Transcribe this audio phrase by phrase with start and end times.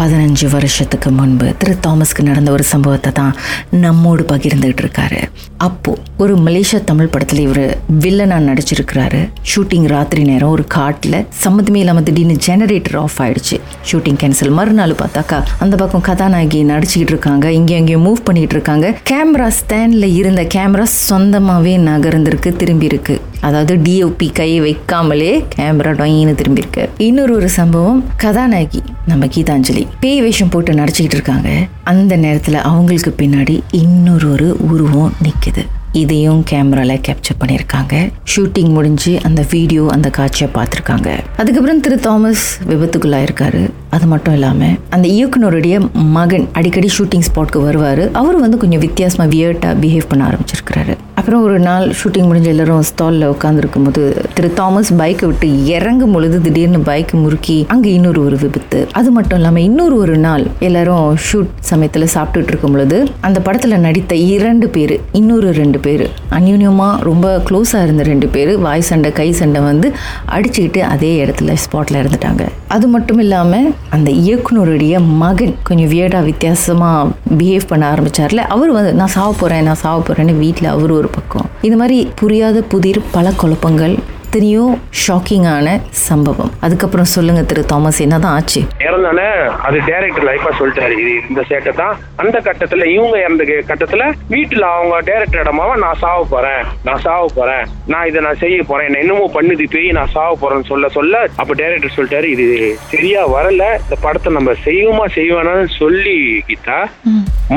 [0.00, 3.34] பதினஞ்சு வருஷத்துக்கு முன்பு திரு தாமஸ்க்கு நடந்த ஒரு சம்பவத்தை தான்
[3.70, 5.18] நம்மோடு பகிர்ந்துகிட்டு இருக்காரு.
[5.56, 9.20] அப்போது ஒரு மலேசிய தமிழ் படத்தில் இவர் வில்லனாக நடிச்சிருக்கிறாரு.
[9.50, 13.58] ஷூட்டிங் ராத்திரி நேரம் ஒரு காட்டில் சம்மந்தமே இல்லாமல் திடீர்னு ஜெனரேட்டர் ஆஃப் ஆயிடுச்சு.
[13.90, 17.52] ஷூட்டிங் கேன்சல் மறுநாள் பார்த்தாக்கா அந்த பக்கம் கதாநாயகி நடிச்சுக்கிட்டு இருக்காங்க.
[17.52, 18.94] இங்கே அங்கேயும் மூவ் பண்ணிகிட்டு இருக்காங்க.
[19.12, 23.16] கேமரா ஸ்டாண்டில் இருந்த கேமரா சொந்தமாகவே நகர்ந்திருக்கு திரும்பியிருக்கு.
[23.40, 26.88] அதாவது டிஓபி கை வைக்காமலே கேமரா டொயின்னு திரும்பியிருக்கு.
[26.96, 29.86] இன்னொரு ஒரு சம்பவம் கதாநாயகி நம்ம கீதாஞ்சலி.
[30.00, 31.66] பேய் வேஷம் போட்டு நடிச்சுக்கிட்டு இருக்காங்க.
[31.84, 37.94] அந்த நேரத்தில் அவங்களுக்கு பின்னாடி இன்னொரு ஒரு உருவம் நிற்குது இதையும் கேமரால கேப்சர் பண்ணியிருக்காங்க.
[38.32, 41.08] ஷூட்டிங் முடிஞ்சு அந்த வீடியோ அந்த காட்சியை பார்த்துருக்காங்க.
[41.36, 43.70] அதுக்கப்புறம் திரு தாமஸ் விபத்துக்குள்ளாயிருக்காரு.
[43.90, 48.12] அது மட்டும் இல்லாமல் அந்த இயக்குனருடைய மகன் அடிக்கடி ஷூட்டிங் ஸ்பாட்க்கு வருவார்.
[48.12, 50.94] அவர் வந்து கொஞ்சம் வித்தியாசமாக வியர்ட்டாக பிஹேவ் பண்ண ஆரம்பிச்சிருக்கிறாரு.
[51.14, 56.40] அப்புறம் ஒரு நாள் ஷூட்டிங் முடிஞ்ச எல்லாரும் ஸ்டாலில் உட்காந்துருக்கும் போது திரு தாமஸ் பைக்கை விட்டு இறங்கும் பொழுது
[56.40, 58.86] திடீர்னு பைக் முறுக்கி அங்கே இன்னொரு ஒரு விபத்து.
[58.92, 64.14] அது மட்டும் இல்லாமல் இன்னொரு ஒரு நாள் எல்லாரும் ஷூட் சமயத்தில் சாப்பிட்டுட்டு இருக்கும் பொழுது அந்த படத்தில் நடித்த
[64.14, 66.04] இரண்டு பேர் இன்னொரு ரெண்டு பேர்.
[66.38, 69.88] அந்யூன்யமாக ரொம்ப க்ளோஸாக இருந்த ரெண்டு பேர் வாய் சண்டை கை சண்டை வந்து
[70.36, 72.44] அடிச்சுக்கிட்டு அதே இடத்துல ஸ்பாட்டில் இருந்துட்டாங்க.
[72.76, 78.44] அது மட்டும் இல்லாமல் அந்த இயக்குனருடைய மகன் கொஞ்சம் வியர்டாக வித்தியாசமாக பிஹேவ் பண்ண ஆரம்பிச்சார்ல.
[78.56, 81.48] அவர் வந்து நான் சாவ போகிறேன் நான் சாவ போகிறேன்னு வீட்டில் அவர் ஒரு பக்கம்.
[81.68, 83.96] இது மாதிரி புரியாத புதிர் பல குழப்பங்கள்
[84.30, 84.64] எத்தனையோ
[85.04, 85.68] ஷாக்கிங்கான
[86.08, 86.50] சம்பவம்.
[86.64, 88.60] அதுக்கப்புறம் சொல்லுங்க திரு தாமஸ் என்னதான் ஆச்சு?
[88.86, 89.24] இறந்தானே
[89.66, 90.94] அது டைரக்டர் லைஃபா சொல்லிட்டாரு.
[91.02, 91.94] இது இந்த சேட்டை தான்.
[92.22, 96.62] அந்த கட்டத்துல இவங்க இறந்த கட்டத்துல வீட்டுல அவங்க டைரக்டர் இடமாவ நான் சாவ போறேன்.
[96.88, 97.64] நான் சாவ போறேன்.
[97.92, 98.86] நான் இதை நான் செய்ய போறேன்.
[98.90, 102.46] என்ன என்னமோ பண்ணுது பேய் நான் சாவ போறேன்னு சொல்ல சொல்ல அப்ப டைரக்டர் சொல்லிட்டாரு இது
[102.92, 103.66] சரியா வரல.
[103.84, 106.16] இந்த படத்தை நம்ம செய்வோமா செய்வானான்னு சொல்லி
[106.50, 106.78] கீதா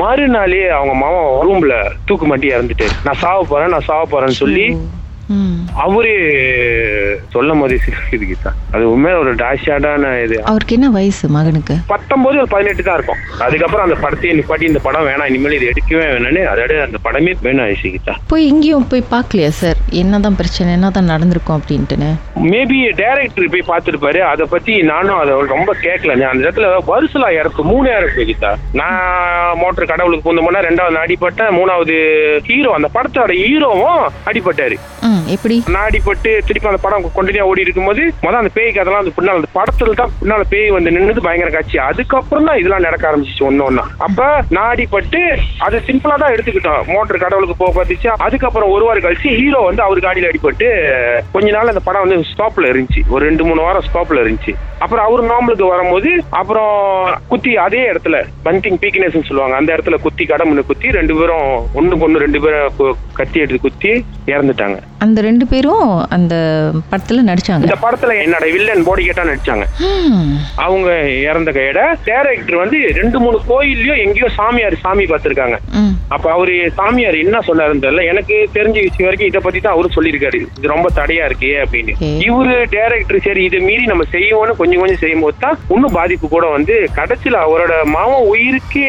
[0.01, 1.77] மறுநாளே அவங்க மாமா ரூம்ல
[2.09, 2.97] தூக்கு மாட்டி இறந்துட்டாரு.
[3.07, 4.67] நான் சாவ போறேன் நான் சாவ போறேன்னு சொல்லி
[5.85, 6.15] அவரே
[7.29, 10.37] சொல்லும் போதே சிரிக்குது கீதா அது உண்மையா ஒரு டாஷாடான இது.
[10.43, 11.75] அவருக்கு என்ன வயசு மகனுக்கு?
[11.87, 13.21] பத்தொன்பது ஒரு பதினெட்டு தான் இருக்கும்.
[13.45, 17.65] அதுக்கப்புறம் அந்த படத்தையே நிப்பாட்டி இந்த படம் வேணாம் இனிமேல் இது எடுக்கவே வேணாம்னு அதோட அந்த படமே வேணாம்
[17.65, 19.77] ஆயிடுச்சு போய் எங்கேயும் போய் பார்க்கலையா சார்?
[20.01, 22.09] என்னதான் பிரச்சனை என்னதான் நடந்திருக்கும் அப்படின்ட்டுன்னு?
[22.51, 24.19] மேபி டைரக்டர் போய் பார்த்துருப்பாரு.
[24.31, 26.15] அதை பத்தி நானும் அதை ரொம்ப கேட்கல.
[26.15, 28.51] நான் அந்த இடத்துல வருசலா இறப்பு மூணு இறப்பு கீதா.
[28.71, 28.99] நான்
[29.57, 31.95] மோட்டர் கடவுளுக்கு பூந்தோம்னா ரெண்டாவது நான் அடிபட்டேன் மூணாவது
[32.49, 34.77] ஹீரோ அந்த படத்தோட ஹீரோவும் அடிபட்டாரு.
[35.01, 35.22] ம்.
[35.35, 35.57] எப்படி?
[35.75, 39.49] நாடி பட்டு திருப்பி அந்த படம் கொண்டினியா ஓடி இருக்கும்போது முதல் அந்த பேய்க்கு அதெல்லாம் அந்த பின்னால் அந்த
[39.57, 41.77] படத்துல தான் பின்னால பேய் வந்து நின்றுது பயங்கர காட்சி.
[41.89, 45.21] அதுக்கப்புறம் தான் இதெல்லாம் நடக்க ஆரம்பிச்சிச்சு ஒன்னு ஒன்னா அப்ப நாடி பட்டு
[45.67, 46.83] அது சிம்பிளா தான் எடுத்துக்கிட்டோம்.
[46.93, 48.09] மோட்டர் கடவுளுக்கு போக பார்த்துச்சு.
[48.27, 50.69] அதுக்கப்புறம் ஒரு வாரம் கழிச்சு ஹீரோ வந்து அவர் காடியில் அடிபட்டு
[51.35, 53.03] கொஞ்ச நாள் அந்த படம் வந்து ஸ்டாப்ல இருந்துச்சு.
[53.13, 54.55] ஒரு ரெண்டு மூணு வாரம் ஸ்டாப்ல இருந்துச்சு.
[54.83, 56.09] அப்புறம் அவர் நார்மலுக்கு வரும்போது
[56.39, 56.71] அப்புறம்
[57.31, 58.15] குத்தி அதே இடத்துல
[58.47, 59.55] பந்திங் பீக்னஸ் சொல்லுவாங்க.
[59.59, 61.47] அந்த இடத்துல குத்தி கடமுன்னு குத்தி ரெண்டு பேரும்
[61.79, 63.91] ஒண்ணுக்கு ஒண்ணு ரெண்டு பேரும் கத்தி எடுத்து குத்தி
[64.33, 64.79] இறந்துட்டாங்க.
[65.03, 66.35] அந்த ரெண்டு பேரும் அந்த
[66.91, 67.65] படத்துல நடிச்சாங்க.
[67.67, 69.65] இந்த படத்துல என்னோட வில்லன் போடி கேட்டா நடிச்சாங்க.
[70.65, 70.89] அவங்க
[71.29, 75.57] இறந்த கையோட டைரக்டர் வந்து ரெண்டு மூணு கோயில்லயும் எங்கேயோ சாமியார் சாமி பார்த்திருக்காங்க.
[76.15, 78.05] அப்ப அவரு சாமியார் என்ன சொன்னாருன்னு தெரியல.
[78.11, 80.41] எனக்கு தெரிஞ்ச விஷயம் வரைக்கும் இதை பத்தி தான் அவரும் சொல்லியிருக்காரு.
[80.57, 81.95] இது ரொம்ப தடையா இருக்கு அப்படின்னு.
[82.27, 86.45] இவரு டைரக்டர் சரி இதை மீறி நம்ம செய்வோம்னு கொஞ்சம் கொஞ்சம் செய்யும் போது தான் இன்னும் பாதிப்பு கூட
[86.57, 88.85] வந்து கடைசியில அவரோட மாமன் உயிருக்கு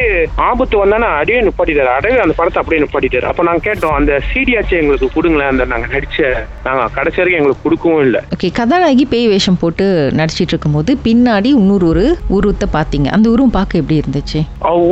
[0.49, 1.93] ஆபத்து வந்தானே அடையே நிப்பாட்டிட்டாரு.
[1.97, 3.29] அடையே அந்த படத்தை அப்படியே நிப்பாட்டிட்டாரு.
[3.33, 6.23] அப்ப நாங்க கேட்டோம் அந்த சிடியாச்சும் எங்களுக்கு கொடுங்களேன் அந்த நாங்க நடிச்ச
[6.65, 8.21] நாங்க கடைசி வரைக்கும் எங்களுக்கு கொடுக்கவும் இல்லை.
[8.35, 9.85] ஓகே கதாநாயகி பேய் வேஷம் போட்டு
[10.19, 12.05] நடிச்சிட்டு இருக்கும்போது பின்னாடி இன்னொரு ஒரு
[12.37, 13.09] உருவத்தை பார்த்தீங்க.
[13.17, 14.41] அந்த உருவம் பார்க்க எப்படி இருந்துச்சு?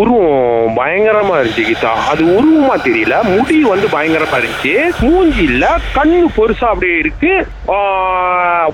[0.01, 1.93] உருவம் பயங்கரமா இருந்துச்சு கீதா.
[2.13, 3.17] அது உருவமா தெரியல.
[3.35, 4.75] முடி வந்து பயங்கரமா இருந்துச்சு.
[5.07, 5.65] மூஞ்சி இல்ல
[5.97, 7.33] கண்ணு பெருசா அப்படியே இருக்கு.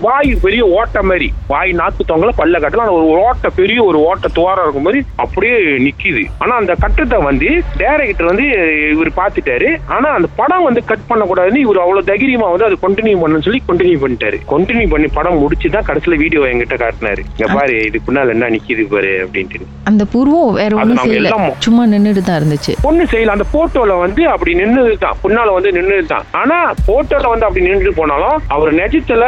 [0.06, 1.28] வாய் பெரிய ஓட்டை மாதிரி.
[1.52, 6.24] வாய் நாக்கு தொங்கல பல்ல கட்டலாம் ஒரு ஓட்டை பெரிய ஒரு ஓட்டை துவாரம் இருக்கும் மாதிரி அப்படியே நிக்குது.
[6.42, 7.50] ஆனா அந்த கட்டத்தை வந்து
[7.82, 8.46] டைரக்டர் வந்து
[8.94, 9.70] இவர் பார்த்துட்டாரு.
[9.96, 13.98] ஆனா அந்த படம் வந்து கட் பண்ணக்கூடாதுன்னு இவர் அவ்வளவு தைரியமா வந்து அது கண்டினியூ பண்ணணும்னு சொல்லி கண்டினியூ
[14.02, 14.38] பண்ணிட்டாரு.
[14.52, 17.22] கண்டினியூ பண்ணி படம் முடிச்சு தான் கடைசியில வீடியோ என்கிட்ட காட்டினாரு.
[17.34, 19.68] இங்க பாரு இது பின்னால என்ன நிக்குது பாரு அப்படின்ட்டு.
[19.90, 21.30] அந்த பூர்வம் வேற நாங்க செய்யல.
[21.66, 22.72] சும்மா நின்றுட்டு தான் இருந்துச்சு.
[22.88, 23.34] ஒண்ணு செய்யல.
[23.36, 26.58] அந்த போட்டோல வந்து அப்படி நின்னுது தான் பின்னால வந்து நின்னுது தான் ஆனா
[26.88, 29.24] போட்டோல வந்து அப்படி நின்று போனாலும் அவர் நிஜத்துல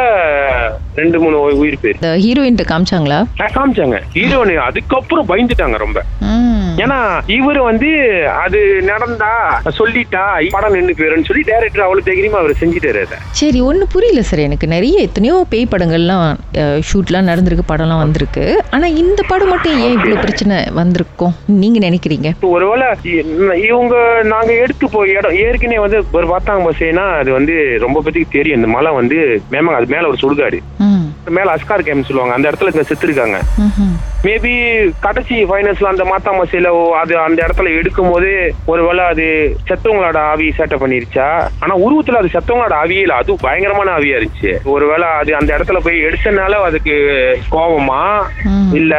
[1.01, 3.19] ரெண்டு மூணு உயிர் பேர் ஹீரோயின்ட்ட காமிச்சாங்களா?
[3.57, 3.97] காமிச்சாங்க.
[4.17, 5.99] ஹீரோனு அதுக்கப்புறம் பயந்துட்டாங்க ரொம்ப.
[6.83, 6.99] ஏன்னா
[7.37, 7.89] இவர் வந்து
[8.43, 9.31] அது நடந்தா
[9.79, 10.23] சொல்லிட்டா
[10.55, 13.17] படம் நின்று போயிருன்னு சொல்லி டைரக்டர் அவ்வளவு தைரியமா அவர் செஞ்சுட்டாரு அதை.
[13.39, 14.67] சரி ஒண்ணு புரியல சார் எனக்கு.
[14.75, 16.25] நிறைய எத்தனையோ பேய் படங்கள்லாம்
[16.89, 18.45] ஷூட்லாம் நடந்திருக்கு படம்லாம் வந்திருக்கு.
[18.75, 21.35] ஆனா இந்த படம் மட்டும் ஏன் இவ்வளவு பிரச்சனை வந்திருக்கும்?
[21.61, 22.31] நீங்க நினைக்கிறீங்க?
[22.55, 22.87] ஒருவேளை
[23.69, 23.95] இவங்க
[24.33, 27.55] நாங்க எடுத்து போய் இடம் ஏற்கனவே வந்து ஒரு பார்த்தாங்க பஸ்ஸேனா அது வந்து
[27.85, 28.59] ரொம்ப பேத்துக்கு தெரியும்.
[28.59, 29.19] இந்த மலை வந்து
[29.55, 30.59] மேமங்க அது மேல ஒரு சுடுகாடு.
[31.37, 32.35] மேல அஸ்கார் கேம் சொல்லுவாங்க.
[32.37, 33.37] அந்த இடத்துல செத்துருக்காங்க.
[34.25, 34.51] மேபி
[34.99, 36.71] கடைசி ஃபைனல்ஸ்ல அந்த மாத்தா மசையில
[37.01, 38.29] அது அந்த இடத்துல எடுக்கும் போது
[38.71, 39.25] ஒருவேளை அது
[39.69, 41.27] செத்தவங்களோட ஆவி சேட்டை பண்ணிருச்சா?
[41.63, 43.15] ஆனா உருவத்துல அது செத்தவங்களோட ஆவியே இல்ல.
[43.21, 44.51] அது பயங்கரமான ஆவியா இருந்துச்சு.
[44.73, 46.95] ஒருவேளை அது அந்த இடத்துல போய் எடுத்தனால அதுக்கு
[47.55, 48.01] கோபமா
[48.79, 48.93] இல்ல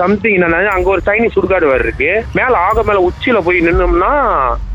[0.00, 2.10] சம்திங் என்னன்னா அங்க ஒரு சைனீஸ் சுடுகாடு வேற இருக்கு.
[2.40, 4.12] மேல ஆக மேல உச்சியில போய் நின்னோம்னா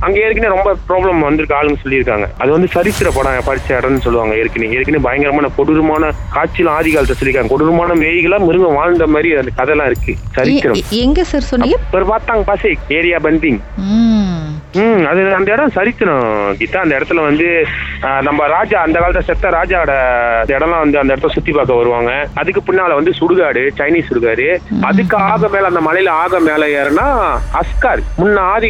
[0.05, 2.27] அங்க ஏற்கனவே ரொம்ப ப்ராப்ளம் வந்திருக்கு ஆளுங்க சொல்லியிருக்காங்க.
[2.41, 4.35] அது வந்து சரித்திர படம் படிச்ச இடம்னு சொல்லுவாங்க.
[4.41, 6.03] ஏற்கனவே ஏற்கனவே பயங்கரமான கொடூரமான
[6.35, 7.53] காட்சியில ஆதி காலத்தை சொல்லியிருக்காங்க.
[7.55, 10.13] கொடூரமான வேய்களா மிருகம் வாழ்ந்த மாதிரி அந்த கதைலாம் இருக்கு.
[10.35, 11.77] சரித்திரம் எங்க சார் சொன்னீங்க?
[11.95, 13.59] ஒரு பார்த்தாங்க பாசே ஏரியா பந்திங்
[14.73, 15.05] ம்.
[15.09, 16.77] அது அந்த இடம் சரித்திரம் கீதா.
[16.77, 17.65] அந்த இடத்துல வந்து
[18.21, 19.93] நம்ம ராஜா அந்த காலத்துல செத்த ராஜாவோட
[20.39, 22.27] அந்த இடம்லாம் வந்து அந்த இடத்த சுத்தி பார்க்க வருவாங்க.
[22.33, 24.47] அதுக்கு பின்னால வந்து சுடுகாடு சைனீஸ் சுடுகாடு.
[24.81, 27.07] அதுக்கு ஆக மேல அந்த மலையில ஆக மேல ஏறுனா
[27.59, 28.01] அஸ்கார்.
[28.17, 28.69] முன்ன ஆதி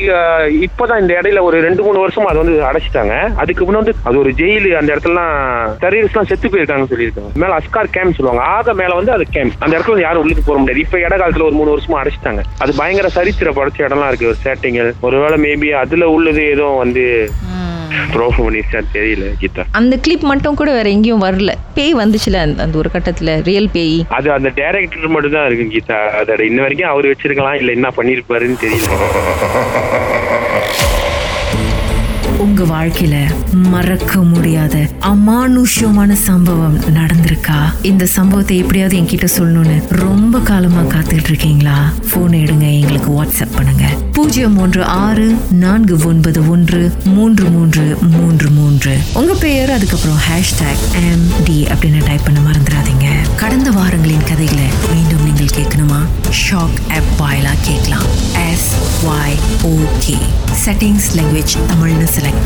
[0.67, 3.35] இப்பதான் இந்த இடையில ஒரு ரெண்டு மூணு வருஷமா அது வந்து அடைச்சிட்டாங்க.
[3.35, 5.35] அதுக்கு முன்ன வந்து அது ஒரு ஜெயிலு அந்த இடத்துலலாம்
[5.83, 7.33] டெரரிஸ்ட் எல்லாம் செத்து போயிருக்காங்கன்னு சொல்லியிருக்காங்க.
[7.33, 8.51] மேல அஸ்கார் கேம்ப் சொல்லுவாங்க.
[8.51, 9.53] ஆக மேல வந்து அது கேம்ப்.
[9.59, 10.85] அந்த இடத்துல யாரும் உள்ளுக்கு போக முடியாது.
[10.85, 12.43] இப்ப இட காலத்துல ஒரு மூணு வருஷமா அடைச்சிட்டாங்க.
[12.59, 14.31] அது பயங்கர சரித்திர படைச்ச இடம்லாம் இருக்கு.
[14.31, 18.15] ஒரு சேட்டிங்கள் ஒருவேளை மேபி அது அதுல உள்ளது ஏதோ வந்து ம்.
[18.15, 19.63] ப்ரோஃபம் பண்ணிருச்சான்னு தெரியல கீதா.
[19.71, 21.53] அந்த கிளிப் மட்டும் கூட வேற எங்கேயும் வரல.
[21.73, 24.05] பேய் வந்துச்சுல அந்த- அந்த ஒரு கட்டத்துல ரியல் பேய்.
[24.09, 25.95] அது அந்த டைரக்டர் மட்டும் தான் இருக்கு கீதா.
[25.95, 28.89] அதோட இன்ன வரைக்கும் அவர் வச்சிருக்கலாம் இல்ல என்ன பண்ணிருப்பாருன்னு தெரியல.
[32.57, 37.59] உங்க வாழ்க்கையில மறக்க முடியாத அமானுஷ்யமான சம்பவம் நடந்திருக்கா?
[37.81, 41.91] இந்த சம்பவத்தை எப்படியாவது என்கிட்ட சொல்லணும்னு ரொம்ப காலமா காத்துட்டு இருக்கீங்களா?
[42.11, 43.83] போன் எடுங்க எங்களுக்கு வாட்ஸ்அப் பண்ணுங்க.
[44.13, 48.97] பூஜ்ஜியம் ஒன்று ஆறு நான்கு ஒன்பது ஒன்று மூன்று மூன்று மூன்று மூன்று.
[49.13, 53.07] உங்க பெயர் அதுக்கப்புறம் ஹேஷ்டாக் எம் டி அப்படின்னு டைப் பண்ண மறந்துடாதீங்க.
[53.35, 56.01] கடந்த வாரங்களின் கதைகளை மீண்டும் நீங்கள் கேட்கணுமா?
[56.49, 58.05] ஷாக் ஆப் வாயிலா கேட்கலாம்.
[58.51, 58.73] S
[59.05, 60.17] Y okay
[60.65, 62.45] settings language தமிழ்னு செலக்ட்